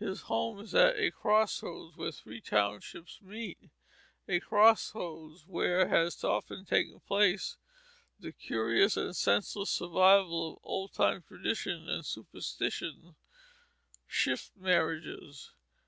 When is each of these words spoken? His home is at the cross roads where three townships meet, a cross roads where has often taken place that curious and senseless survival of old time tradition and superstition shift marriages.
His 0.00 0.22
home 0.22 0.58
is 0.58 0.74
at 0.74 0.96
the 0.96 1.12
cross 1.12 1.62
roads 1.62 1.96
where 1.96 2.10
three 2.10 2.40
townships 2.40 3.20
meet, 3.22 3.70
a 4.26 4.40
cross 4.40 4.92
roads 4.92 5.44
where 5.46 5.86
has 5.86 6.24
often 6.24 6.64
taken 6.64 6.98
place 6.98 7.58
that 8.18 8.40
curious 8.40 8.96
and 8.96 9.14
senseless 9.14 9.70
survival 9.70 10.54
of 10.54 10.58
old 10.64 10.92
time 10.94 11.22
tradition 11.22 11.88
and 11.88 12.04
superstition 12.04 13.14
shift 14.08 14.50
marriages. 14.56 15.52